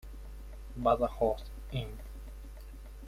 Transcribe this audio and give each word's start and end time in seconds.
Badajoz: 0.83 1.43
Imp. 1.71 2.01